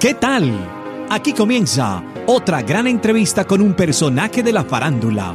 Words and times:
¿Qué 0.00 0.14
tal? 0.14 0.52
Aquí 1.10 1.32
comienza 1.32 2.04
otra 2.26 2.62
gran 2.62 2.86
entrevista 2.86 3.44
con 3.44 3.60
un 3.60 3.74
personaje 3.74 4.44
de 4.44 4.52
la 4.52 4.62
farándula, 4.62 5.34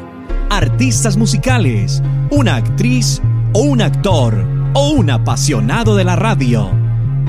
artistas 0.50 1.18
musicales, 1.18 2.02
una 2.32 2.56
actriz 2.56 3.22
o 3.52 3.64
un 3.64 3.82
actor 3.82 4.48
o 4.74 4.92
un 4.92 5.10
apasionado 5.10 5.98
de 5.98 6.06
la 6.06 6.16
radio. 6.16 6.72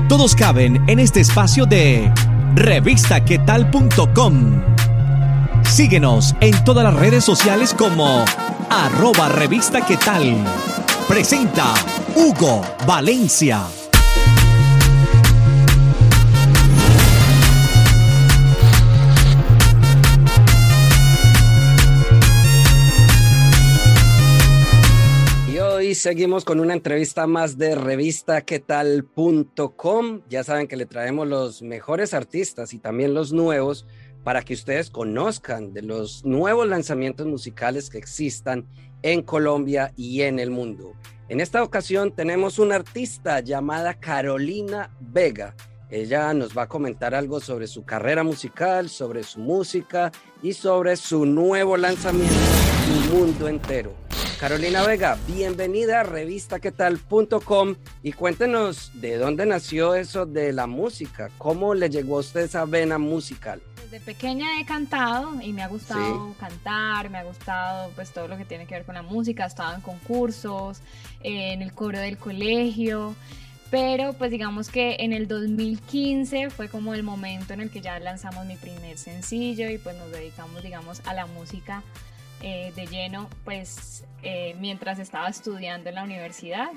Todos 0.07 0.33
caben 0.33 0.81
en 0.87 0.99
este 0.99 1.19
espacio 1.19 1.65
de 1.65 2.09
revistaquetal.com. 2.55 4.61
Síguenos 5.63 6.37
en 6.39 6.63
todas 6.63 6.85
las 6.85 6.93
redes 6.93 7.25
sociales 7.25 7.73
como 7.73 8.23
arroba 8.69 9.27
revista. 9.27 9.85
Presenta 11.09 11.73
Hugo 12.15 12.61
Valencia. 12.87 13.65
Seguimos 26.05 26.45
con 26.45 26.59
una 26.59 26.75
entrevista 26.75 27.25
más 27.25 27.57
de 27.57 27.73
revistaquetal.com. 27.73 30.21
Ya 30.29 30.43
saben 30.43 30.67
que 30.67 30.75
le 30.75 30.85
traemos 30.85 31.27
los 31.27 31.63
mejores 31.63 32.13
artistas 32.13 32.75
y 32.75 32.77
también 32.77 33.15
los 33.15 33.33
nuevos 33.33 33.87
para 34.23 34.43
que 34.43 34.53
ustedes 34.53 34.91
conozcan 34.91 35.73
de 35.73 35.81
los 35.81 36.23
nuevos 36.23 36.67
lanzamientos 36.67 37.25
musicales 37.25 37.89
que 37.89 37.97
existan 37.97 38.67
en 39.01 39.23
Colombia 39.23 39.93
y 39.95 40.21
en 40.21 40.37
el 40.37 40.51
mundo. 40.51 40.93
En 41.27 41.41
esta 41.41 41.63
ocasión 41.63 42.15
tenemos 42.15 42.59
una 42.59 42.75
artista 42.75 43.39
llamada 43.39 43.95
Carolina 43.95 44.91
Vega. 44.99 45.55
Ella 45.89 46.35
nos 46.35 46.55
va 46.55 46.61
a 46.63 46.69
comentar 46.69 47.15
algo 47.15 47.39
sobre 47.39 47.65
su 47.65 47.83
carrera 47.83 48.23
musical, 48.23 48.89
sobre 48.89 49.23
su 49.23 49.39
música 49.39 50.11
y 50.43 50.53
sobre 50.53 50.97
su 50.97 51.25
nuevo 51.25 51.77
lanzamiento, 51.77 52.35
Un 52.93 53.09
Mundo 53.09 53.47
Entero. 53.47 54.04
Carolina 54.45 54.83
Vega, 54.83 55.17
bienvenida 55.25 56.01
a 56.01 56.03
revistaquetal.com 56.03 57.75
y 58.03 58.11
cuéntenos 58.11 58.91
de 58.93 59.17
dónde 59.17 59.47
nació 59.47 59.95
eso 59.95 60.27
de 60.27 60.53
la 60.53 60.67
música, 60.67 61.31
cómo 61.39 61.73
le 61.73 61.89
llegó 61.89 62.17
a 62.17 62.19
usted 62.19 62.41
esa 62.41 62.63
vena 62.65 62.99
musical. 62.99 63.59
Desde 63.75 63.99
pequeña 64.05 64.61
he 64.61 64.65
cantado 64.67 65.41
y 65.41 65.51
me 65.51 65.63
ha 65.63 65.67
gustado 65.67 66.35
cantar, 66.39 67.09
me 67.09 67.17
ha 67.17 67.23
gustado 67.23 67.89
pues 67.95 68.11
todo 68.11 68.27
lo 68.27 68.37
que 68.37 68.45
tiene 68.45 68.67
que 68.67 68.75
ver 68.75 68.85
con 68.85 68.93
la 68.93 69.01
música, 69.01 69.45
he 69.45 69.47
estado 69.47 69.73
en 69.73 69.81
concursos, 69.81 70.79
en 71.23 71.63
el 71.63 71.73
coro 71.73 71.97
del 71.97 72.19
colegio, 72.19 73.15
pero 73.71 74.13
pues 74.13 74.29
digamos 74.29 74.69
que 74.69 74.97
en 74.99 75.11
el 75.11 75.27
2015 75.27 76.51
fue 76.51 76.69
como 76.69 76.93
el 76.93 77.01
momento 77.01 77.53
en 77.53 77.61
el 77.61 77.71
que 77.71 77.81
ya 77.81 77.99
lanzamos 77.99 78.45
mi 78.45 78.57
primer 78.57 78.99
sencillo 78.99 79.71
y 79.71 79.79
pues 79.79 79.97
nos 79.97 80.11
dedicamos 80.11 80.61
digamos 80.61 81.01
a 81.05 81.15
la 81.15 81.25
música 81.25 81.81
eh, 82.47 82.71
de 82.75 82.85
lleno 82.85 83.27
pues 83.43 84.03
eh, 84.21 84.55
mientras 84.59 84.99
estaba 84.99 85.27
estudiando 85.27 85.89
en 85.89 85.95
la 85.95 86.03
universidad 86.03 86.69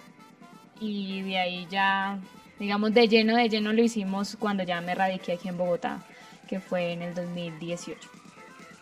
y 0.80 1.20
de 1.20 1.38
ahí 1.38 1.66
ya 1.70 2.18
digamos 2.58 2.94
de 2.94 3.06
lleno 3.06 3.36
de 3.36 3.50
lleno 3.50 3.74
lo 3.74 3.82
hicimos 3.82 4.34
cuando 4.40 4.62
ya 4.62 4.80
me 4.80 4.94
radiqué 4.94 5.32
aquí 5.32 5.46
en 5.48 5.58
Bogotá 5.58 6.02
que 6.48 6.58
fue 6.58 6.92
en 6.92 7.02
el 7.02 7.14
2018. 7.14 8.08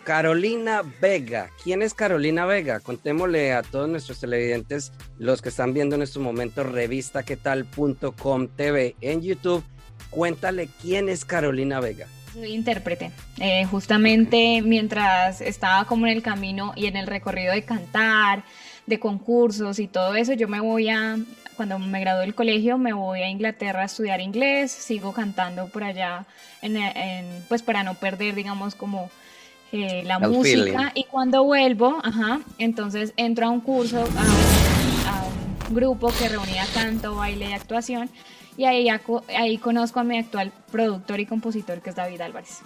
Carolina 0.05 0.83
Vega. 1.01 1.51
¿Quién 1.65 1.83
es 1.83 1.93
Carolina 1.93 2.47
Vega? 2.47 2.79
Contémosle 2.79 3.53
a 3.53 3.65
todos 3.65 3.89
nuestros 3.89 4.21
televidentes, 4.21 4.93
los 5.19 5.43
que 5.43 5.49
están 5.49 5.75
viendo 5.75 5.97
en 5.97 6.03
estos 6.03 6.23
momentos, 6.23 6.71
revistaquetal.com 6.71 8.47
TV 8.55 8.95
en 9.01 9.23
YouTube. 9.23 9.65
Cuéntale 10.11 10.69
quién 10.81 11.09
es 11.09 11.25
Carolina 11.25 11.81
Vega. 11.81 12.07
Soy 12.37 12.53
intérprete. 12.53 13.13
Eh, 13.41 13.65
justamente 13.65 14.61
mientras 14.63 15.41
estaba 15.41 15.87
como 15.87 16.07
en 16.07 16.13
el 16.13 16.23
camino 16.23 16.75
y 16.77 16.85
en 16.85 16.97
el 16.97 17.07
recorrido 17.07 17.55
de 17.55 17.63
cantar, 17.65 18.43
de 18.85 19.01
concursos 19.01 19.79
y 19.79 19.89
todo 19.89 20.15
eso, 20.15 20.35
yo 20.35 20.47
me 20.47 20.61
voy 20.61 20.91
a, 20.91 21.17
cuando 21.57 21.79
me 21.79 21.99
gradué 21.99 22.21
del 22.21 22.35
colegio, 22.35 22.77
me 22.77 22.93
voy 22.93 23.23
a 23.23 23.31
Inglaterra 23.31 23.81
a 23.81 23.85
estudiar 23.87 24.21
inglés, 24.21 24.71
sigo 24.71 25.15
cantando 25.15 25.69
por 25.69 25.83
allá, 25.83 26.27
en, 26.61 26.77
en, 26.77 27.43
pues 27.49 27.63
para 27.63 27.83
no 27.83 27.95
perder, 27.95 28.35
digamos, 28.35 28.75
como 28.75 29.11
eh, 29.73 30.03
la 30.05 30.17
El 30.17 30.29
música. 30.29 30.63
feeling. 30.63 30.91
Y 30.95 31.05
cuando 31.05 31.43
vuelvo, 31.43 31.99
ajá, 32.05 32.41
entonces 32.59 33.15
entro 33.17 33.47
a 33.47 33.51
un 33.51 33.61
curso, 33.63 34.03
a 34.05 34.76
grupo 35.71 36.13
que 36.19 36.29
reunía 36.29 36.65
canto, 36.75 37.17
baile 37.17 37.51
y 37.51 37.53
actuación. 37.53 38.11
Y 38.57 38.65
ahí, 38.65 38.89
ahí 39.37 39.59
conozco 39.59 40.01
a 40.01 40.05
mi 40.05 40.19
actual 40.19 40.53
productor 40.71 41.21
y 41.21 41.27
compositor, 41.27 41.83
que 41.83 41.91
es 41.91 41.97
David 41.97 42.21
Álvarez. 42.21 42.61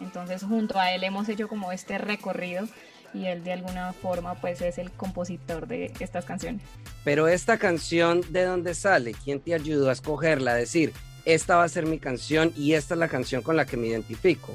Entonces, 0.00 0.42
junto 0.42 0.78
a 0.78 0.92
él 0.92 1.04
hemos 1.04 1.28
hecho 1.28 1.48
como 1.48 1.72
este 1.72 1.98
recorrido 1.98 2.66
y 3.14 3.26
él 3.26 3.44
de 3.44 3.52
alguna 3.52 3.92
forma 3.92 4.34
pues 4.36 4.60
es 4.62 4.78
el 4.78 4.90
compositor 4.90 5.66
de 5.66 5.92
estas 6.00 6.24
canciones. 6.24 6.62
Pero 7.04 7.28
esta 7.28 7.58
canción, 7.58 8.22
¿de 8.30 8.44
dónde 8.44 8.74
sale? 8.74 9.14
¿Quién 9.24 9.40
te 9.40 9.54
ayudó 9.54 9.90
a 9.90 9.92
escogerla? 9.92 10.52
A 10.52 10.56
decir, 10.56 10.92
esta 11.24 11.56
va 11.56 11.64
a 11.64 11.68
ser 11.68 11.86
mi 11.86 11.98
canción 11.98 12.52
y 12.56 12.72
esta 12.72 12.94
es 12.94 13.00
la 13.00 13.08
canción 13.08 13.42
con 13.42 13.56
la 13.56 13.66
que 13.66 13.76
me 13.76 13.88
identifico. 13.88 14.54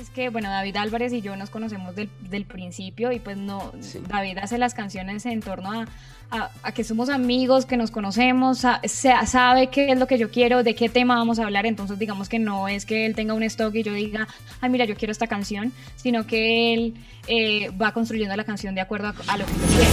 Es 0.00 0.10
que, 0.10 0.28
bueno, 0.28 0.48
David 0.50 0.76
Álvarez 0.76 1.12
y 1.12 1.20
yo 1.20 1.36
nos 1.36 1.50
conocemos 1.50 1.94
del, 1.94 2.10
del 2.28 2.44
principio 2.44 3.12
y 3.12 3.20
pues 3.20 3.36
no, 3.36 3.72
Sí. 3.80 4.00
David 4.08 4.38
hace 4.38 4.58
las 4.58 4.74
canciones 4.74 5.24
en 5.24 5.40
torno 5.40 5.72
a, 5.72 5.86
a- 6.30 6.50
a 6.62 6.72
que 6.72 6.82
somos 6.84 7.08
amigos, 7.08 7.64
que 7.64 7.76
nos 7.76 7.90
conocemos, 7.90 8.58
sa- 8.58 8.80
sa- 8.84 9.24
sabe 9.26 9.68
qué 9.68 9.92
es 9.92 9.98
lo 9.98 10.06
que 10.06 10.18
yo 10.18 10.30
quiero, 10.30 10.62
de 10.64 10.74
qué 10.74 10.88
tema 10.88 11.14
vamos 11.16 11.38
a 11.38 11.44
hablar, 11.44 11.64
entonces 11.66 11.98
digamos 11.98 12.28
que 12.28 12.38
no 12.40 12.66
es 12.66 12.86
que 12.86 13.06
él 13.06 13.14
tenga 13.14 13.34
un 13.34 13.44
stock 13.44 13.74
y 13.76 13.82
yo 13.84 13.92
diga, 13.92 14.26
ay 14.60 14.68
mira, 14.70 14.84
yo 14.84 14.96
quiero 14.96 15.12
esta 15.12 15.26
canción, 15.28 15.72
sino 15.96 16.26
que 16.26 16.74
él 16.74 16.94
eh, 17.28 17.70
va 17.80 17.92
construyendo 17.92 18.34
la 18.36 18.44
canción 18.44 18.74
de 18.74 18.80
acuerdo 18.80 19.08
a, 19.28 19.36
lo 19.38 19.46
que 19.46 19.52
yo 19.52 19.66
quiero. 19.68 19.90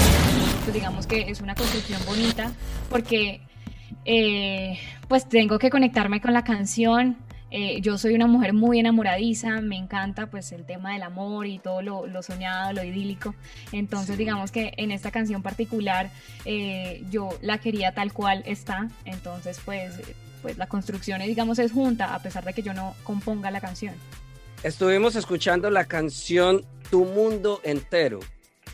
Pues 0.64 0.74
digamos 0.74 1.06
que 1.08 1.30
es 1.30 1.42
una 1.42 1.54
construcción 1.56 2.02
bonita 2.06 2.52
porque 2.90 3.42
eh, 4.06 4.80
pues 5.08 5.30
tengo 5.30 5.60
que 5.60 5.70
conectarme 5.70 6.22
con 6.22 6.34
la 6.34 6.44
canción. 6.44 7.18
Eh, 7.52 7.82
yo 7.82 7.98
soy 7.98 8.16
una 8.16 8.28
mujer 8.28 8.54
muy 8.54 8.80
enamoradiza, 8.80 9.60
me 9.62 9.76
encanta 9.78 10.28
pues 10.28 10.52
el 10.54 10.66
tema 10.66 10.94
del 10.94 11.04
amor 11.04 11.48
y 11.48 11.60
todo 11.60 11.82
lo, 11.82 12.08
lo 12.08 12.24
soñado, 12.24 12.72
lo 12.74 12.84
idílico. 12.84 13.36
Entonces 13.74 14.16
Sí. 14.16 14.20
digamos 14.20 14.52
que 14.52 14.74
en 14.78 14.92
esta 14.92 15.12
canción 15.12 15.42
particular 15.44 16.10
eh, 16.46 17.04
yo 17.12 17.30
la 17.42 17.58
quería 17.58 17.94
tal 17.94 18.14
cual 18.14 18.42
está. 18.46 18.88
Entonces 19.06 19.60
pues, 19.66 19.94
pues 20.42 20.58
la 20.58 20.68
construcción 20.68 21.22
digamos 21.22 21.60
es 21.60 21.72
junta 21.74 22.16
a 22.16 22.20
pesar 22.22 22.44
de 22.46 22.54
que 22.54 22.62
yo 22.64 22.74
no 22.74 22.96
componga 23.04 23.52
la 23.52 23.60
canción. 23.60 23.94
Estuvimos 24.64 25.16
escuchando 25.16 25.70
la 25.70 25.86
canción 25.86 26.64
Tu 26.90 27.04
Mundo 27.04 27.60
Entero. 27.64 28.20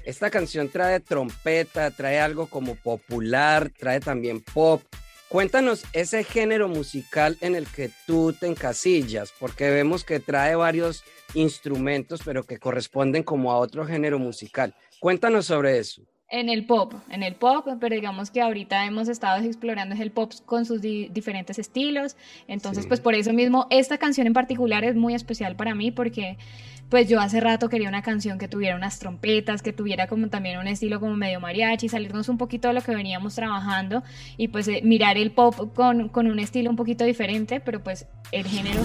Esta 0.06 0.30
canción 0.30 0.70
trae 0.70 1.00
trompeta, 1.00 1.92
trae 1.92 2.20
algo 2.20 2.48
como 2.48 2.76
popular, 2.76 3.72
trae 3.78 4.00
también 4.00 4.40
pop. 4.42 4.82
Cuéntanos 5.30 5.84
ese 5.92 6.24
género 6.24 6.70
musical 6.70 7.38
en 7.42 7.56
el 7.56 7.68
que 7.68 7.92
tú 8.06 8.32
te 8.32 8.48
encasillas, 8.48 9.34
porque 9.38 9.70
vemos 9.70 10.06
que 10.06 10.22
trae 10.22 10.56
varios 10.56 11.04
instrumentos, 11.34 12.22
pero 12.24 12.46
que 12.46 12.60
corresponden 12.60 13.24
como 13.24 13.52
a 13.52 13.58
otro 13.58 13.86
género 13.86 14.20
musical. 14.20 14.74
Cuéntanos 15.02 15.48
sobre 15.48 15.80
eso. 15.80 16.02
En 16.30 16.50
el 16.50 16.66
pop, 16.66 16.94
en 17.10 17.24
el 17.24 17.36
pop, 17.36 17.66
pero 17.80 17.96
digamos 17.96 18.32
que 18.32 18.42
ahorita 18.42 18.84
hemos 18.86 19.08
estado 19.08 19.42
explorando 19.46 19.96
el 19.96 20.12
pop 20.12 20.34
con 20.46 20.66
sus 20.66 20.82
di- 20.82 21.08
diferentes 21.08 21.58
estilos. 21.58 22.18
Entonces, 22.50 22.84
Sí. 22.84 22.88
pues 22.90 23.00
por 23.00 23.16
eso 23.16 23.32
mismo, 23.32 23.66
esta 23.70 23.98
canción 23.98 24.28
en 24.28 24.34
particular 24.34 24.84
es 24.84 24.96
muy 24.98 25.14
especial 25.14 25.56
para 25.56 25.74
mí 25.74 25.90
porque 25.92 26.38
pues 26.90 27.08
yo 27.08 27.22
hace 27.22 27.40
rato 27.40 27.70
quería 27.70 27.88
una 27.88 28.02
canción 28.02 28.38
que 28.38 28.50
tuviera 28.50 28.76
unas 28.76 29.00
trompetas, 29.00 29.62
que 29.62 29.72
tuviera 29.72 30.08
como 30.08 30.28
también 30.28 30.60
un 30.60 30.68
estilo 30.68 31.00
como 31.00 31.16
medio 31.16 31.40
mariachi, 31.40 31.88
salirnos 31.88 32.28
un 32.28 32.38
poquito 32.38 32.68
de 32.68 32.74
lo 32.74 32.82
que 32.82 32.94
veníamos 32.94 33.34
trabajando 33.36 34.04
y 34.36 34.50
pues 34.50 34.68
eh, 34.68 34.82
mirar 34.84 35.18
el 35.18 35.32
pop 35.32 35.74
con, 35.74 36.10
con 36.10 36.28
un 36.28 36.40
estilo 36.40 36.70
un 36.70 36.76
poquito 36.76 37.06
diferente, 37.06 37.62
pero 37.62 37.82
pues 37.82 38.06
el 38.34 38.46
género 38.46 38.82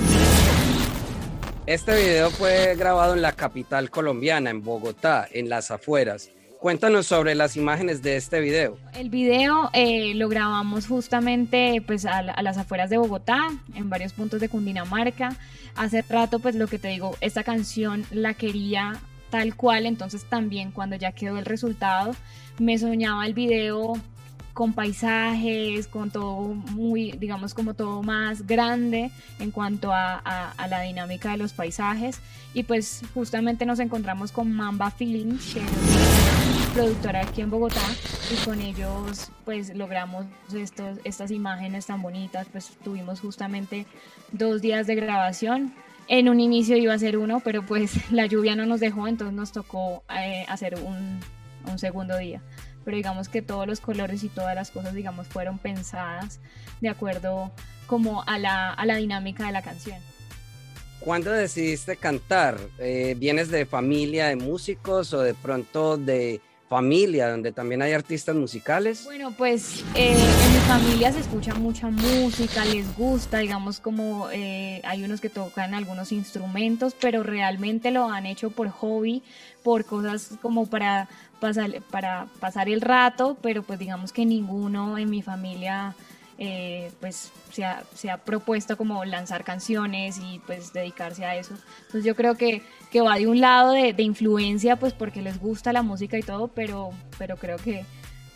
Este 1.67 1.95
video 1.97 2.31
fue 2.31 2.77
grabado 2.77 3.15
en 3.15 3.23
la 3.23 3.33
capital 3.33 3.91
colombiana, 3.91 4.51
en 4.51 4.63
Bogotá, 4.63 5.27
en 5.33 5.49
las 5.49 5.73
afueras. 5.73 6.31
Cuéntanos 6.67 7.09
sobre 7.09 7.35
las 7.35 7.57
imágenes 7.57 8.03
de 8.03 8.15
este 8.17 8.39
video. 8.39 8.79
El 8.95 9.11
video 9.11 9.69
eh, 9.73 10.15
lo 10.15 10.29
grabamos 10.29 10.87
justamente 10.87 11.83
pues 11.85 12.07
a, 12.07 12.19
a 12.19 12.41
las 12.41 12.57
afueras 12.57 12.89
de 12.89 12.99
Bogotá, 12.99 13.49
en 13.75 13.91
varios 13.91 14.13
puntos 14.13 14.39
de 14.41 14.49
Cundinamarca. 14.49 15.35
Hace 15.75 16.03
rato 16.03 16.39
pues 16.39 16.55
lo 16.55 16.69
que 16.69 16.79
te 16.79 16.87
digo, 16.87 17.17
esta 17.21 17.43
canción 17.43 18.05
la 18.13 18.35
quería 18.35 18.93
tal 19.31 19.57
cual, 19.57 19.87
entonces 19.87 20.25
también 20.25 20.71
cuando 20.71 20.95
ya 20.95 21.11
quedó 21.11 21.37
el 21.37 21.47
resultado, 21.47 22.15
me 22.61 22.79
soñaba 22.79 23.27
el 23.27 23.35
video 23.35 23.95
con 24.53 24.73
paisajes, 24.73 25.89
con 25.89 26.13
todo 26.13 26.43
muy, 26.55 27.11
digamos, 27.13 27.55
como 27.55 27.75
todo 27.75 28.05
más 28.05 28.47
grande 28.47 29.11
en 29.41 29.51
cuanto 29.51 29.93
a, 29.93 30.21
a- 30.25 30.53
a 30.53 30.69
la 30.69 30.83
dinámica 30.83 31.33
de 31.33 31.39
los 31.39 31.55
paisajes. 31.55 32.21
Y 32.55 32.63
pues 32.65 33.01
justamente 33.15 33.67
nos 33.67 33.81
encontramos 33.81 34.31
con 34.31 34.53
Mamba 34.53 34.91
Films, 34.93 35.55
que 35.55 35.63
productora 36.73 37.23
aquí 37.23 37.41
en 37.41 37.51
Bogotá, 37.51 37.83
y 38.31 38.45
con 38.45 38.61
ellos 38.61 39.31
pues 39.45 39.75
logramos 39.75 40.27
estos, 40.55 40.99
estas 41.05 41.31
imágenes 41.31 41.87
tan 41.87 42.03
bonitas. 42.03 42.47
Pues 42.51 42.71
tuvimos 42.83 43.21
justamente 43.21 43.87
dos 44.33 44.63
días 44.63 44.87
de 44.87 44.95
grabación. 44.95 45.75
En 46.09 46.29
un 46.29 46.41
inicio 46.41 46.77
iba 46.77 46.95
a 46.95 46.99
ser 46.99 47.19
uno, 47.19 47.41
pero 47.41 47.65
pues 47.65 48.11
la 48.11 48.27
lluvia 48.27 48.57
no 48.57 48.67
nos 48.67 48.81
dejó, 48.81 49.07
entonces 49.07 49.35
nos 49.35 49.53
tocó 49.53 50.03
eh, 50.15 50.45
hacer 50.49 50.77
un, 50.81 51.21
un 51.71 51.79
segundo 51.79 52.17
día 52.19 52.43
pero 52.85 52.97
digamos 52.97 53.29
que 53.29 53.43
todos 53.43 53.67
los 53.67 53.81
colores 53.81 54.25
y 54.25 54.29
todas 54.29 54.55
las 54.55 54.71
cosas, 54.71 54.95
digamos, 54.95 55.29
fueron 55.29 55.59
pensadas 55.59 56.41
de 56.81 56.89
acuerdo 56.89 57.53
como 57.87 58.23
a 58.27 58.39
la, 58.39 58.73
a 58.73 58.87
la 58.87 58.97
dinámica 58.97 59.47
de 59.47 59.53
la 59.53 59.63
canción. 59.63 59.99
¿Cuándo 61.01 61.33
decidiste 61.33 61.97
cantar? 61.97 62.59
Eh, 62.79 63.17
¿Vienes 63.19 63.51
de 63.51 63.67
familia 63.67 64.29
de 64.29 64.37
músicos 64.37 65.13
o 65.13 65.21
de 65.21 65.35
pronto 65.35 65.97
de 65.97 66.41
familia 66.73 67.31
donde 67.31 67.53
también 67.53 67.83
hay 67.83 67.93
artistas 67.93 68.35
musicales? 68.35 69.05
Bueno, 69.05 69.35
pues 69.37 69.85
eh, 69.95 70.13
en 70.13 70.53
mi 70.55 70.61
familia 70.67 71.13
se 71.13 71.21
escucha 71.21 71.53
mucha 71.53 71.91
música, 71.91 72.65
les 72.65 72.97
gusta, 72.97 73.41
digamos 73.41 73.79
como 73.79 74.31
eh, 74.33 74.81
hay 74.83 75.05
unos 75.05 75.21
que 75.21 75.29
tocan 75.29 75.75
algunos 75.75 76.13
instrumentos, 76.13 76.97
pero 76.99 77.23
realmente 77.23 77.91
lo 77.91 78.09
han 78.09 78.25
hecho 78.25 78.49
por 78.49 78.71
hobby, 78.71 79.23
por 79.63 79.85
cosas 79.85 80.31
como 80.41 80.65
para 80.65 81.11
pasar, 81.41 81.83
para 81.91 82.29
pasar 82.41 82.71
el 82.71 82.81
rato, 82.81 83.37
pero 83.43 83.63
pues 83.63 83.79
digamos 83.79 84.11
que 84.11 84.25
ninguno 84.25 84.97
en 84.97 85.11
mi 85.11 85.21
familia 85.21 85.95
eh, 86.39 86.91
pues 87.01 87.31
se 87.53 87.65
ha, 87.65 87.85
se 87.95 88.11
ha, 88.11 88.19
propuesto 88.19 88.77
como 88.77 89.05
lanzar 89.05 89.45
canciones 89.45 90.19
y 90.19 90.41
pues 90.47 90.73
dedicarse 90.73 91.25
a 91.25 91.37
eso. 91.37 91.55
Entonces 91.79 92.05
yo 92.05 92.17
creo 92.17 92.37
que, 92.37 92.63
que 92.91 93.01
va 93.01 93.17
de 93.17 93.27
un 93.27 93.41
lado 93.41 93.73
de, 93.73 93.95
influencia 93.99 94.77
pues 94.77 94.93
porque 94.93 95.23
les 95.23 95.39
gusta 95.39 95.73
la 95.73 95.83
música 95.83 96.19
y 96.19 96.23
todo, 96.23 96.49
pero, 96.49 96.91
pero 97.19 97.37
creo 97.37 97.59
que 97.59 97.85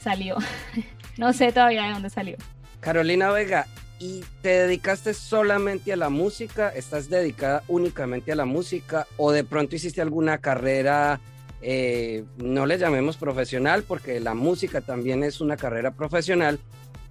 salió. 0.00 0.36
no 1.16 1.32
sé 1.32 1.52
todavía 1.52 1.84
de 1.84 1.92
dónde 1.92 2.10
salió. 2.10 2.36
Carolina 2.80 3.30
Vega, 3.30 3.66
¿y 3.98 4.22
te 4.42 4.50
dedicaste 4.50 5.14
solamente 5.14 5.92
a 5.92 5.96
la 5.96 6.10
música? 6.10 6.68
¿Estás 6.68 7.08
dedicada 7.08 7.62
únicamente 7.66 8.32
a 8.32 8.36
la 8.36 8.44
música? 8.44 9.06
¿O 9.16 9.32
de 9.32 9.42
pronto 9.42 9.74
hiciste 9.74 10.00
alguna 10.02 10.38
carrera? 10.38 11.20
Eh, 11.62 12.24
no 12.36 12.66
le 12.66 12.78
llamemos 12.78 13.16
profesional 13.16 13.82
porque 13.82 14.20
la 14.20 14.34
música 14.34 14.82
también 14.82 15.24
es 15.24 15.40
una 15.40 15.56
carrera 15.56 15.90
profesional, 15.92 16.60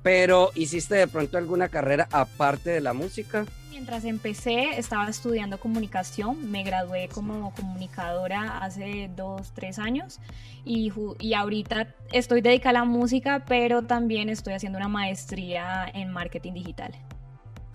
pero 0.06 0.52
¿hiciste 0.54 0.94
de 0.94 1.08
pronto 1.08 1.40
alguna 1.40 1.68
carrera 1.68 2.08
aparte 2.12 2.70
de 2.70 2.80
la 2.80 2.94
música? 2.94 3.44
Mientras 3.72 4.06
empecé, 4.06 4.78
estaba 4.78 5.10
estudiando 5.10 5.60
comunicación, 5.60 6.52
me 6.52 6.62
gradué 6.62 7.10
como 7.12 7.52
comunicadora 7.56 8.60
hace 8.60 9.10
dos, 9.16 9.52
tres 9.56 9.80
años 9.80 10.20
y, 10.64 10.94
y 11.20 11.34
ahorita 11.34 11.88
estoy 12.12 12.42
dedicada 12.42 12.82
a 12.82 12.84
la 12.84 12.86
música, 12.86 13.46
pero 13.48 13.82
también 13.82 14.30
estoy 14.30 14.54
haciendo 14.54 14.78
una 14.78 14.90
maestría 14.90 15.90
en 15.92 16.14
marketing 16.14 16.54
digital. 16.54 16.94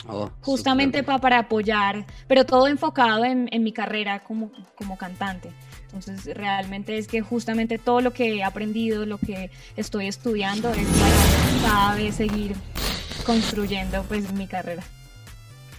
Oh, 0.09 0.31
Justamente 0.41 1.03
para 1.03 1.39
apoyar, 1.39 2.07
pero 2.27 2.47
todo 2.47 2.67
enfocado 2.69 3.25
en, 3.25 3.49
en 3.53 3.63
mi 3.63 3.73
carrera 3.73 4.21
como, 4.21 4.51
como 4.75 4.97
cantante. 4.97 5.53
Entonces, 5.93 6.35
realmente 6.35 6.97
es 6.99 7.07
que 7.07 7.21
justamente 7.21 7.79
todo 7.79 8.01
lo 8.01 8.13
que 8.13 8.37
he 8.37 8.45
aprendido, 8.45 9.05
lo 9.07 9.19
que 9.19 9.51
estoy 9.77 10.07
estudiando 10.07 10.71
es 10.71 10.87
para 10.87 11.71
cada 11.71 11.95
vez 11.97 12.15
seguir 12.15 12.55
construyendo 13.27 14.03
pues 14.05 14.33
mi 14.33 14.47
carrera. 14.47 14.83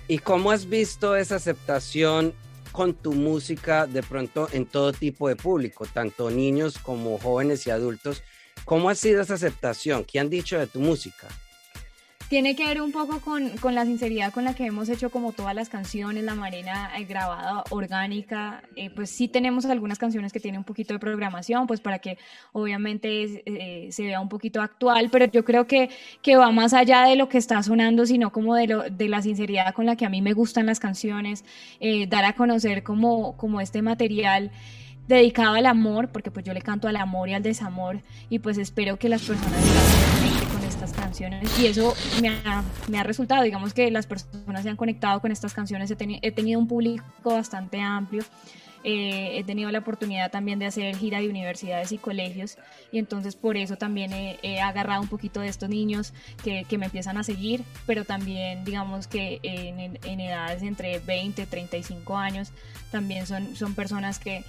¿Y 0.08 0.20
cómo 0.20 0.52
has 0.52 0.68
visto 0.68 1.16
esa 1.16 1.38
aceptación 1.38 2.34
con 2.72 2.94
tu 2.94 3.14
música 3.14 3.88
de 3.88 4.04
pronto 4.04 4.50
en 4.52 4.66
todo 4.66 4.92
tipo 4.92 5.30
de 5.30 5.36
público, 5.36 5.86
tanto 5.86 6.30
niños 6.30 6.78
como 6.78 7.18
jóvenes 7.18 7.66
y 7.68 7.72
adultos? 7.72 8.24
¿Cómo 8.66 8.90
ha 8.90 8.96
sido 8.96 9.22
esa 9.22 9.36
aceptación? 9.36 10.04
¿Qué 10.04 10.20
han 10.20 10.30
dicho 10.30 10.60
de 10.60 10.68
tu 10.68 10.80
música? 10.80 11.28
Tiene 12.32 12.56
que 12.56 12.66
ver 12.66 12.82
un 12.82 12.94
poco 12.94 13.20
con, 13.20 13.50
con, 13.58 13.76
la 13.76 13.86
sinceridad 13.86 14.32
con 14.32 14.46
la 14.46 14.54
que 14.54 14.66
hemos 14.66 14.88
hecho 14.88 15.10
como 15.10 15.34
todas 15.34 15.54
las 15.54 15.68
canciones, 15.68 16.24
la 16.24 16.34
marina 16.34 16.90
eh, 16.98 17.04
grabada, 17.04 17.66
orgánica, 17.72 18.64
eh, 18.78 18.90
pues 18.90 19.10
sí 19.10 19.28
tenemos 19.28 19.66
algunas 19.66 20.00
canciones 20.00 20.32
que 20.32 20.40
tienen 20.40 20.60
un 20.60 20.64
poquito 20.64 20.94
de 20.94 21.00
programación, 21.00 21.68
pues 21.68 21.82
para 21.82 22.00
que 22.00 22.18
obviamente 22.54 23.44
eh, 23.46 23.92
se 23.92 24.04
vea 24.04 24.22
un 24.22 24.30
poquito 24.30 24.62
actual, 24.62 25.10
pero 25.12 25.26
yo 25.26 25.44
creo 25.44 25.68
que, 25.68 25.90
que 26.22 26.38
va 26.38 26.52
más 26.52 26.72
allá 26.74 27.04
de 27.04 27.18
lo 27.18 27.28
que 27.28 27.38
está 27.38 27.62
sonando, 27.64 28.06
sino 28.06 28.32
como 28.32 28.56
de, 28.56 28.68
lo, 28.68 28.84
de 28.84 29.10
la 29.10 29.22
sinceridad 29.22 29.74
con 29.74 29.86
la 29.86 29.98
que 29.98 30.06
a 30.06 30.10
mí 30.10 30.22
me 30.22 30.32
gustan 30.32 30.68
las 30.68 30.80
canciones, 30.80 31.44
dar 32.08 32.24
a 32.24 32.32
conocer 32.38 32.84
como, 32.84 33.36
como 33.36 33.60
este 33.60 33.82
material 33.82 34.52
dedicado 35.06 35.56
al 35.56 35.66
amor, 35.66 36.14
porque 36.14 36.32
pues 36.32 36.46
yo 36.46 36.54
le 36.54 36.62
canto 36.62 36.88
al 36.88 36.96
amor 36.96 37.28
y 37.28 37.34
al 37.34 37.44
desamor, 37.44 38.04
y 38.30 38.40
pues 38.40 38.58
espero 38.58 38.96
que 38.98 39.10
las 39.10 39.22
personas 39.22 40.11
canciones 41.12 41.60
y 41.60 41.68
eso 41.68 41.94
me 42.22 42.30
ha, 42.30 42.64
me 42.88 42.98
ha, 42.98 43.04
resultado, 43.04 43.44
digamos 43.44 43.74
que 43.74 43.92
las 43.92 44.08
personas 44.08 44.64
se 44.64 44.70
han 44.70 44.78
conectado 44.78 45.20
con 45.20 45.30
estas 45.30 45.54
canciones, 45.54 45.92
he, 45.92 45.98
he 46.22 46.32
tenido 46.32 46.58
un 46.58 46.70
público 46.70 47.04
bastante 47.24 47.82
amplio. 47.82 48.24
Eh, 48.84 49.38
he 49.38 49.44
tenido 49.44 49.70
la 49.70 49.78
oportunidad 49.78 50.32
también 50.32 50.58
de 50.58 50.66
hacer 50.66 50.96
gira 50.96 51.20
de 51.20 51.30
universidades 51.30 51.92
y 51.92 52.00
colegios 52.00 52.58
y 52.92 52.98
entonces 52.98 53.36
por 53.36 53.56
eso 53.56 53.76
también 53.76 54.12
he, 54.12 54.60
agarrado 54.60 55.04
un 55.04 55.08
poquito 55.08 55.40
de 55.40 55.50
estos 55.50 55.70
niños 55.70 56.14
que, 56.44 56.66
que, 56.68 56.80
me 56.80 56.88
empiezan 56.88 57.16
a 57.18 57.24
seguir, 57.24 57.64
pero 57.86 58.06
también 58.06 58.64
digamos 58.64 59.06
que 59.06 59.40
en, 59.44 60.00
en, 60.04 60.20
edades 60.20 60.64
entre 60.64 60.98
20 60.98 61.44
y 61.44 61.46
35 61.46 62.18
años 62.18 62.54
también 62.90 63.28
son, 63.28 63.56
son 63.56 63.76
personas 63.76 64.18
que, 64.18 64.44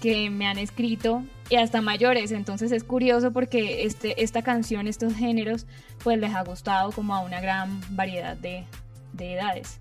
que 0.00 0.30
me 0.30 0.46
han 0.46 0.58
escrito 0.58 1.22
y 1.50 1.56
hasta 1.56 1.80
mayores. 1.80 2.32
Entonces 2.32 2.72
es 2.72 2.84
curioso 2.84 3.32
porque 3.32 3.84
este, 3.84 4.22
esta 4.22 4.42
canción, 4.42 4.86
estos 4.86 5.14
géneros, 5.14 5.66
pues 6.02 6.18
les 6.18 6.34
ha 6.34 6.42
gustado 6.42 6.92
como 6.92 7.14
a 7.14 7.20
una 7.20 7.40
gran 7.40 7.80
variedad 7.90 8.36
de, 8.36 8.64
de 9.12 9.34
edades. 9.34 9.80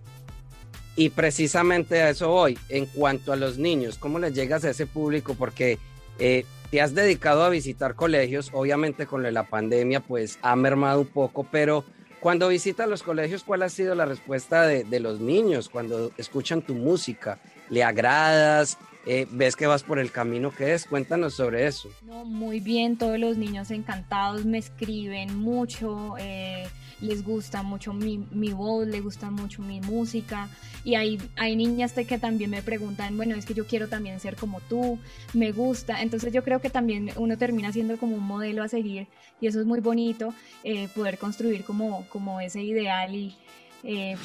Y 0.95 1.09
precisamente 1.09 2.01
a 2.01 2.09
eso 2.09 2.29
voy, 2.29 2.57
en 2.69 2.87
cuanto 2.87 3.31
a 3.31 3.35
los 3.35 3.59
niños, 3.59 3.99
¿cómo 3.99 4.17
les 4.17 4.33
llegas 4.33 4.65
a 4.65 4.71
ese 4.71 4.87
público? 4.87 5.35
Porque 5.35 5.77
eh, 6.17 6.43
te 6.71 6.81
has 6.81 6.95
dedicado 6.95 7.43
a 7.43 7.49
visitar 7.49 7.93
colegios, 7.93 8.49
obviamente 8.51 9.05
con 9.05 9.21
la 9.31 9.43
pandemia 9.43 9.99
pues 9.99 10.39
ha 10.41 10.55
mermado 10.55 11.01
un 11.01 11.07
poco, 11.07 11.45
pero 11.51 11.85
cuando 12.19 12.47
visitas 12.47 12.89
los 12.89 13.03
colegios, 13.03 13.43
¿cuál 13.43 13.61
ha 13.61 13.69
sido 13.69 13.93
la 13.93 14.05
respuesta 14.05 14.63
de, 14.63 14.83
de 14.83 14.99
los 14.99 15.19
niños 15.19 15.69
cuando 15.69 16.11
escuchan 16.17 16.63
tu 16.63 16.73
música? 16.73 17.39
¿Le 17.69 17.83
agradas? 17.83 18.79
Eh, 19.09 19.25
ves 19.31 19.55
que 19.55 19.67
vas 19.67 19.83
por 19.83 19.99
el 19.99 20.11
camino 20.11 20.51
que 20.51 20.73
es. 20.73 20.85
Cuéntanos 20.85 21.33
sobre 21.33 21.65
eso. 21.65 21.89
No, 22.03 22.25
muy 22.25 22.59
bien, 22.59 22.97
todos 22.97 23.17
los 23.17 23.37
niños 23.37 23.71
encantados 23.71 24.45
me 24.45 24.57
escriben 24.57 25.37
mucho, 25.37 26.15
eh, 26.19 26.67
les 26.99 27.23
gusta 27.23 27.63
mucho 27.63 27.93
mi, 27.93 28.17
mi, 28.31 28.51
voz, 28.51 28.85
les 28.85 29.01
gusta 29.01 29.31
mucho 29.31 29.61
mi 29.61 29.79
música. 29.79 30.49
Y 30.83 30.95
hay, 30.95 31.19
hay 31.37 31.55
niñas 31.55 31.93
que 31.93 32.17
también 32.17 32.49
me 32.49 32.61
preguntan, 32.61 33.15
bueno, 33.15 33.35
es 33.35 33.45
que 33.45 33.53
yo 33.53 33.65
quiero 33.65 33.87
también 33.87 34.19
ser 34.19 34.35
como 34.35 34.59
tú, 34.59 34.99
me 35.33 35.53
gusta. 35.53 36.01
Entonces 36.01 36.33
yo 36.33 36.43
creo 36.43 36.59
que 36.59 36.69
también 36.69 37.11
uno 37.15 37.37
termina 37.37 37.71
siendo 37.71 37.97
como 37.97 38.17
un 38.17 38.27
modelo 38.27 38.61
a 38.61 38.67
seguir 38.67 39.07
y 39.39 39.47
eso 39.47 39.61
es 39.61 39.65
muy 39.65 39.79
bonito, 39.79 40.33
eh, 40.65 40.89
poder 40.93 41.17
construir 41.17 41.63
como, 41.63 42.05
como 42.09 42.41
ese 42.41 42.61
ideal 42.61 43.15
y 43.15 43.37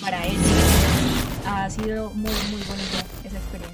para 0.00 0.26
él. 0.26 0.36
Ha 1.46 1.70
sido 1.70 2.10
muy, 2.10 2.32
muy 2.50 2.62
bonita 2.62 3.04
esa 3.24 3.36
experiencia. 3.36 3.71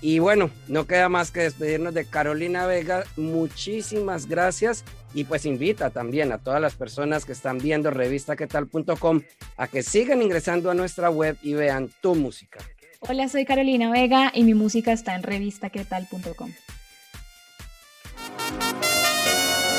Y 0.00 0.20
bueno, 0.20 0.50
no 0.68 0.86
queda 0.86 1.08
más 1.08 1.30
que 1.30 1.40
despedirnos 1.40 1.92
de 1.92 2.04
Carolina 2.04 2.66
Vega. 2.66 3.04
Muchísimas 3.16 4.26
gracias 4.26 4.84
y 5.12 5.24
pues 5.24 5.44
invita 5.44 5.90
también 5.90 6.32
a 6.32 6.38
todas 6.38 6.60
las 6.60 6.74
personas 6.74 7.24
que 7.24 7.32
están 7.32 7.58
viendo 7.58 7.90
revistaquetal.com 7.90 9.22
a 9.56 9.66
que 9.66 9.82
sigan 9.82 10.22
ingresando 10.22 10.70
a 10.70 10.74
nuestra 10.74 11.10
web 11.10 11.36
y 11.42 11.54
vean 11.54 11.90
tu 12.00 12.14
música. 12.14 12.60
Hola, 13.00 13.28
soy 13.28 13.44
Carolina 13.44 13.90
Vega 13.90 14.30
y 14.34 14.44
mi 14.44 14.54
música 14.54 14.92
está 14.92 15.14
en 15.14 15.22
revistaquetal.com. 15.22 16.52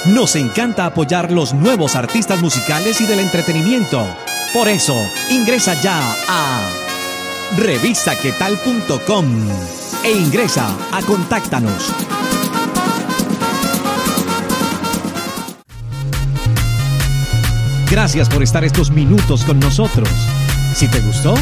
Nos 0.07 0.35
encanta 0.35 0.85
apoyar 0.85 1.31
los 1.31 1.53
nuevos 1.53 1.95
artistas 1.95 2.41
musicales 2.41 2.99
y 3.01 3.05
del 3.05 3.19
entretenimiento. 3.19 4.05
Por 4.53 4.67
eso, 4.67 4.95
ingresa 5.29 5.79
ya 5.81 6.15
a 6.27 6.71
revistaquetal.com 7.57 9.78
e 10.03 10.11
ingresa 10.11 10.67
a 10.91 11.01
Contáctanos. 11.01 11.93
Gracias 17.89 18.29
por 18.29 18.43
estar 18.43 18.63
estos 18.63 18.91
minutos 18.91 19.43
con 19.43 19.59
nosotros. 19.59 20.09
Si 20.73 20.87
te 20.87 21.01
gustó, 21.01 21.33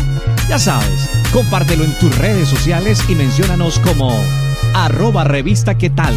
ya 0.47 0.57
sabes, 0.57 1.09
compártelo 1.31 1.83
en 1.83 1.93
tus 1.99 2.17
redes 2.17 2.47
sociales 2.47 3.03
y 3.09 3.15
menciónanos 3.15 3.79
como 3.79 4.17
arroba 4.73 5.23
revista 5.23 5.77
tal. 5.89 6.15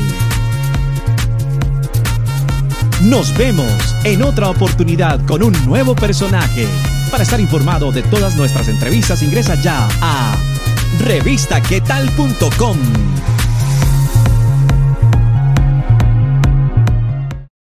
Nos 3.02 3.36
vemos 3.36 3.96
en 4.04 4.22
otra 4.22 4.50
oportunidad 4.50 5.24
con 5.26 5.42
un 5.42 5.52
nuevo 5.66 5.94
personaje. 5.94 6.68
Para 7.10 7.24
estar 7.24 7.40
informado 7.40 7.90
de 7.90 8.02
todas 8.02 8.36
nuestras 8.36 8.68
entrevistas, 8.68 9.22
ingresa 9.22 9.56
ya 9.56 9.88
a 10.00 10.36
revistaquetal.com. 10.98 13.39